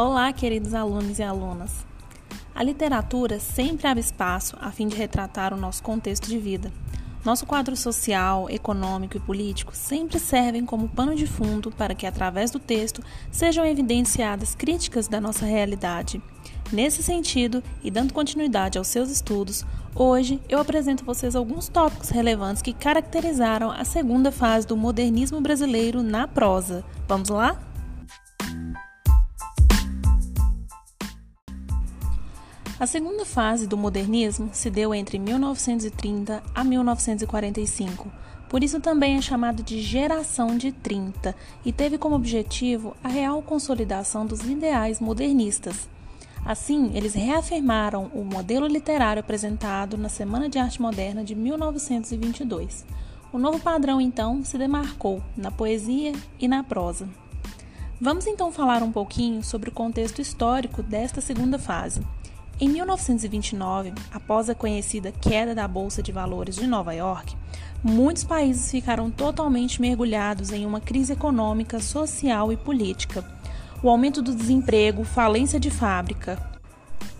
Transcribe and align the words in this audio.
Olá, 0.00 0.32
queridos 0.32 0.74
alunos 0.74 1.18
e 1.18 1.24
alunas. 1.24 1.84
A 2.54 2.62
literatura 2.62 3.40
sempre 3.40 3.88
abre 3.88 3.98
espaço 3.98 4.56
a 4.60 4.70
fim 4.70 4.86
de 4.86 4.94
retratar 4.94 5.52
o 5.52 5.56
nosso 5.56 5.82
contexto 5.82 6.28
de 6.28 6.38
vida. 6.38 6.72
Nosso 7.24 7.44
quadro 7.44 7.76
social, 7.76 8.48
econômico 8.48 9.16
e 9.16 9.20
político 9.20 9.74
sempre 9.74 10.20
servem 10.20 10.64
como 10.64 10.88
pano 10.88 11.16
de 11.16 11.26
fundo 11.26 11.72
para 11.72 11.96
que, 11.96 12.06
através 12.06 12.52
do 12.52 12.60
texto, 12.60 13.02
sejam 13.32 13.66
evidenciadas 13.66 14.54
críticas 14.54 15.08
da 15.08 15.20
nossa 15.20 15.44
realidade. 15.44 16.22
Nesse 16.72 17.02
sentido, 17.02 17.60
e 17.82 17.90
dando 17.90 18.14
continuidade 18.14 18.78
aos 18.78 18.86
seus 18.86 19.10
estudos, 19.10 19.66
hoje 19.96 20.40
eu 20.48 20.60
apresento 20.60 21.02
a 21.02 21.06
vocês 21.06 21.34
alguns 21.34 21.66
tópicos 21.68 22.10
relevantes 22.10 22.62
que 22.62 22.72
caracterizaram 22.72 23.72
a 23.72 23.84
segunda 23.84 24.30
fase 24.30 24.64
do 24.64 24.76
modernismo 24.76 25.40
brasileiro 25.40 26.04
na 26.04 26.28
prosa. 26.28 26.84
Vamos 27.08 27.30
lá? 27.30 27.67
A 32.80 32.86
segunda 32.86 33.24
fase 33.24 33.66
do 33.66 33.76
modernismo 33.76 34.50
se 34.52 34.70
deu 34.70 34.94
entre 34.94 35.18
1930 35.18 36.40
a 36.54 36.62
1945. 36.62 38.08
Por 38.48 38.62
isso 38.62 38.78
também 38.78 39.16
é 39.16 39.20
chamado 39.20 39.64
de 39.64 39.82
geração 39.82 40.56
de 40.56 40.70
30 40.70 41.34
e 41.64 41.72
teve 41.72 41.98
como 41.98 42.14
objetivo 42.14 42.96
a 43.02 43.08
real 43.08 43.42
consolidação 43.42 44.24
dos 44.24 44.42
ideais 44.42 45.00
modernistas. 45.00 45.88
Assim, 46.46 46.92
eles 46.94 47.14
reafirmaram 47.14 48.12
o 48.14 48.22
modelo 48.22 48.68
literário 48.68 49.18
apresentado 49.18 49.98
na 49.98 50.08
Semana 50.08 50.48
de 50.48 50.60
Arte 50.60 50.80
Moderna 50.80 51.24
de 51.24 51.34
1922. 51.34 52.86
O 53.32 53.38
novo 53.38 53.58
padrão, 53.58 54.00
então, 54.00 54.44
se 54.44 54.56
demarcou 54.56 55.20
na 55.36 55.50
poesia 55.50 56.12
e 56.38 56.46
na 56.46 56.62
prosa. 56.62 57.08
Vamos 58.00 58.28
então 58.28 58.52
falar 58.52 58.84
um 58.84 58.92
pouquinho 58.92 59.42
sobre 59.42 59.68
o 59.68 59.72
contexto 59.72 60.20
histórico 60.20 60.80
desta 60.80 61.20
segunda 61.20 61.58
fase. 61.58 62.00
Em 62.60 62.68
1929, 62.70 63.92
após 64.12 64.50
a 64.50 64.54
conhecida 64.54 65.12
queda 65.12 65.54
da 65.54 65.68
Bolsa 65.68 66.02
de 66.02 66.10
Valores 66.10 66.56
de 66.56 66.66
Nova 66.66 66.92
York, 66.92 67.36
muitos 67.84 68.24
países 68.24 68.68
ficaram 68.68 69.12
totalmente 69.12 69.80
mergulhados 69.80 70.50
em 70.50 70.66
uma 70.66 70.80
crise 70.80 71.12
econômica, 71.12 71.78
social 71.78 72.52
e 72.52 72.56
política. 72.56 73.24
O 73.80 73.88
aumento 73.88 74.20
do 74.20 74.34
desemprego, 74.34 75.04
falência 75.04 75.60
de 75.60 75.70
fábrica, 75.70 76.36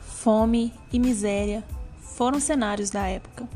fome 0.00 0.72
e 0.92 0.98
miséria 0.98 1.62
foram 2.00 2.40
cenários 2.40 2.90
da 2.90 3.06
época. 3.06 3.48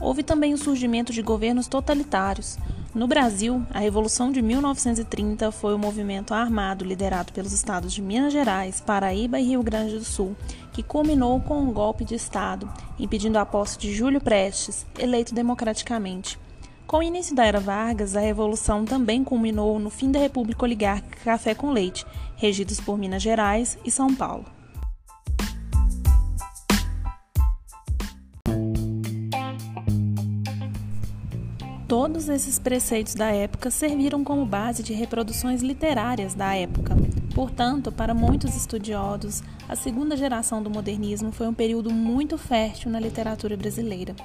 Houve 0.00 0.22
também 0.22 0.54
o 0.54 0.58
surgimento 0.58 1.12
de 1.12 1.20
governos 1.20 1.66
totalitários, 1.68 2.56
no 2.96 3.06
Brasil, 3.06 3.62
a 3.74 3.80
Revolução 3.80 4.32
de 4.32 4.40
1930 4.40 5.52
foi 5.52 5.74
o 5.74 5.76
um 5.76 5.78
movimento 5.78 6.32
armado 6.32 6.82
liderado 6.82 7.30
pelos 7.30 7.52
estados 7.52 7.92
de 7.92 8.00
Minas 8.00 8.32
Gerais, 8.32 8.80
Paraíba 8.80 9.38
e 9.38 9.48
Rio 9.48 9.62
Grande 9.62 9.98
do 9.98 10.04
Sul, 10.04 10.34
que 10.76 10.82
culminou 10.82 11.40
com 11.40 11.58
um 11.58 11.72
golpe 11.72 12.04
de 12.04 12.14
Estado, 12.14 12.70
impedindo 12.98 13.38
a 13.38 13.46
posse 13.46 13.78
de 13.78 13.94
Júlio 13.94 14.20
Prestes, 14.20 14.84
eleito 14.98 15.34
democraticamente. 15.34 16.38
Com 16.86 16.98
o 16.98 17.02
início 17.02 17.34
da 17.34 17.46
Era 17.46 17.58
Vargas, 17.58 18.14
a 18.14 18.20
Revolução 18.20 18.84
também 18.84 19.24
culminou 19.24 19.78
no 19.78 19.88
fim 19.88 20.12
da 20.12 20.18
República 20.18 20.66
Oligárquica 20.66 21.24
Café 21.24 21.54
com 21.54 21.70
Leite, 21.70 22.04
regidos 22.36 22.78
por 22.78 22.98
Minas 22.98 23.22
Gerais 23.22 23.78
e 23.86 23.90
São 23.90 24.14
Paulo. 24.14 24.55
Todos 31.88 32.28
esses 32.28 32.58
preceitos 32.58 33.14
da 33.14 33.26
época 33.26 33.70
serviram 33.70 34.24
como 34.24 34.44
base 34.44 34.82
de 34.82 34.92
reproduções 34.92 35.62
literárias 35.62 36.34
da 36.34 36.52
época. 36.52 36.96
Portanto, 37.32 37.92
para 37.92 38.12
muitos 38.12 38.56
estudiosos, 38.56 39.40
a 39.68 39.76
segunda 39.76 40.16
geração 40.16 40.60
do 40.60 40.68
modernismo 40.68 41.30
foi 41.30 41.46
um 41.46 41.54
período 41.54 41.92
muito 41.92 42.36
fértil 42.36 42.90
na 42.90 42.98
literatura 42.98 43.56
brasileira. 43.56 44.16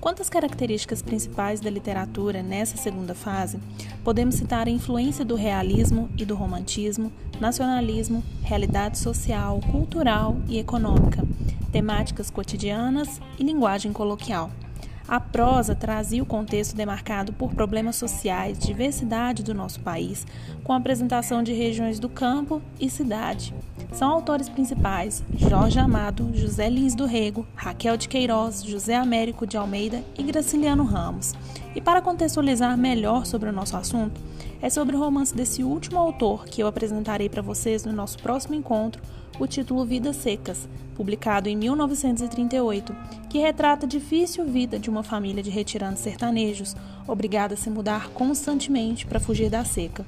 Quanto 0.00 0.22
às 0.22 0.28
características 0.28 1.02
principais 1.02 1.60
da 1.60 1.68
literatura 1.68 2.40
nessa 2.40 2.76
segunda 2.76 3.16
fase, 3.16 3.58
podemos 4.04 4.36
citar 4.36 4.68
a 4.68 4.70
influência 4.70 5.24
do 5.24 5.34
realismo 5.34 6.08
e 6.16 6.24
do 6.24 6.36
romantismo, 6.36 7.10
nacionalismo, 7.40 8.22
realidade 8.44 8.96
social, 8.96 9.58
cultural 9.72 10.36
e 10.46 10.56
econômica, 10.56 11.26
temáticas 11.72 12.30
cotidianas 12.30 13.20
e 13.40 13.42
linguagem 13.42 13.92
coloquial. 13.92 14.50
A 15.12 15.20
prosa 15.20 15.74
trazia 15.74 16.22
o 16.22 16.26
contexto 16.26 16.74
demarcado 16.74 17.34
por 17.34 17.54
problemas 17.54 17.96
sociais, 17.96 18.58
diversidade 18.58 19.42
do 19.42 19.52
nosso 19.52 19.78
país, 19.80 20.26
com 20.64 20.72
apresentação 20.72 21.42
de 21.42 21.52
regiões 21.52 21.98
do 21.98 22.08
campo 22.08 22.62
e 22.80 22.88
cidade. 22.88 23.54
São 23.92 24.10
autores 24.10 24.48
principais 24.48 25.22
Jorge 25.36 25.78
Amado, 25.78 26.30
José 26.34 26.68
Lins 26.68 26.94
do 26.94 27.04
Rego, 27.04 27.46
Raquel 27.54 27.96
de 27.96 28.08
Queiroz, 28.08 28.64
José 28.64 28.96
Américo 28.96 29.46
de 29.46 29.56
Almeida 29.56 30.02
e 30.18 30.22
Graciliano 30.22 30.82
Ramos. 30.82 31.34
E 31.74 31.80
para 31.80 32.00
contextualizar 32.00 32.76
melhor 32.76 33.26
sobre 33.26 33.50
o 33.50 33.52
nosso 33.52 33.76
assunto, 33.76 34.18
é 34.62 34.70
sobre 34.70 34.96
o 34.96 34.98
romance 34.98 35.34
desse 35.34 35.62
último 35.62 35.98
autor 35.98 36.46
que 36.46 36.62
eu 36.62 36.66
apresentarei 36.66 37.28
para 37.28 37.42
vocês 37.42 37.84
no 37.84 37.92
nosso 37.92 38.18
próximo 38.18 38.54
encontro, 38.54 39.02
o 39.38 39.46
título 39.46 39.84
Vidas 39.84 40.16
Secas, 40.16 40.68
publicado 40.94 41.48
em 41.48 41.56
1938, 41.56 42.94
que 43.28 43.38
retrata 43.38 43.84
a 43.84 43.88
difícil 43.88 44.44
vida 44.46 44.78
de 44.78 44.88
uma 44.88 45.02
família 45.02 45.42
de 45.42 45.50
retirantes 45.50 46.02
sertanejos, 46.02 46.74
obrigada 47.06 47.54
a 47.54 47.56
se 47.56 47.68
mudar 47.68 48.08
constantemente 48.10 49.04
para 49.04 49.20
fugir 49.20 49.50
da 49.50 49.64
seca. 49.64 50.06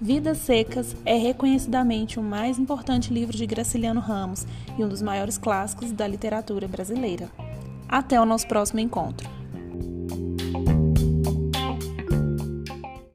Vidas 0.00 0.38
Secas 0.38 0.94
é 1.06 1.16
reconhecidamente 1.16 2.20
o 2.20 2.22
mais 2.22 2.58
importante 2.58 3.12
livro 3.12 3.34
de 3.34 3.46
Graciliano 3.46 4.00
Ramos 4.00 4.46
e 4.78 4.84
um 4.84 4.88
dos 4.88 5.00
maiores 5.00 5.38
clássicos 5.38 5.90
da 5.90 6.06
literatura 6.06 6.68
brasileira. 6.68 7.30
Até 7.88 8.20
o 8.20 8.26
nosso 8.26 8.46
próximo 8.46 8.80
encontro. 8.80 9.35